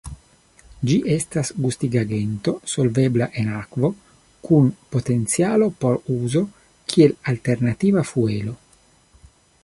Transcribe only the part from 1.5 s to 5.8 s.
gustigagento solvebla en akvo kun potencialo